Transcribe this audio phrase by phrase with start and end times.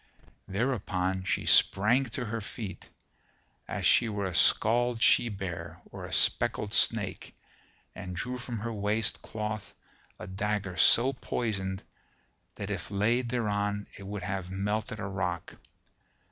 [0.47, 2.89] Thereupon she sprang to her feet,
[3.67, 7.35] as she were a scald she bear or a speckled snake,
[7.93, 9.75] and drew from her waist cloth
[10.17, 11.83] a dagger so poisoned
[12.55, 15.53] that if laid thereon it would have melted a rock.